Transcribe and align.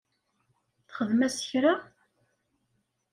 Txdem-as 0.87 1.37
kra? 1.49 1.73